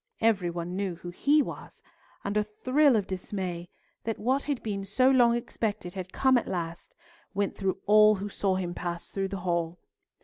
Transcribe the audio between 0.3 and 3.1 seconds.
one knew who he was, and a thrill of